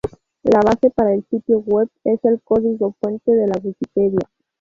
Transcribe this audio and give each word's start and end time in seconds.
La 0.41 0.59
base 0.61 0.89
para 0.89 1.13
el 1.13 1.23
sitio 1.29 1.59
web 1.59 1.87
es 2.05 2.19
el 2.25 2.41
código 2.41 2.95
fuente 2.99 3.33
de 3.33 3.45
la 3.45 3.59
Wikipedia. 3.63 4.27